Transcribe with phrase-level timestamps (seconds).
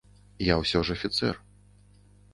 [0.45, 1.35] Я ўсё ж афіцэр.